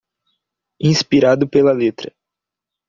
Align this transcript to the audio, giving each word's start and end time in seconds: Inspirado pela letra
Inspirado 0.79 1.47
pela 1.47 1.71
letra 1.73 2.11